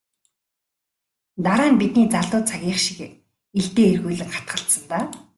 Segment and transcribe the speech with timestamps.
[1.45, 2.99] Дараа нь бидний залуу цагийнх шиг
[3.59, 5.03] илдээ эргүүлэн хатгалцсан даа.